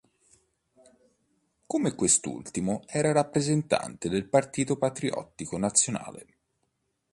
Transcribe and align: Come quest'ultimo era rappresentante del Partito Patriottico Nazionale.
Come 1.67 1.93
quest'ultimo 1.93 2.81
era 2.87 3.11
rappresentante 3.11 4.09
del 4.09 4.27
Partito 4.27 4.75
Patriottico 4.79 5.59
Nazionale. 5.59 6.25